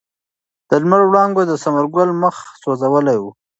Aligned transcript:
د 0.69 0.71
لمر 0.81 1.01
وړانګو 1.07 1.41
د 1.47 1.51
ثمر 1.63 1.85
ګل 1.95 2.09
مخ 2.21 2.35
سوځولی 2.61 3.17
و. 3.19 3.23